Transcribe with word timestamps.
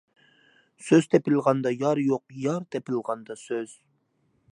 سۆز 0.85 1.07
تېپىلغاندا 1.11 1.73
يار 1.75 2.01
يوق، 2.05 2.25
يار 2.45 2.65
تېپىلغاندا 2.77 3.37
سۆز. 3.43 3.77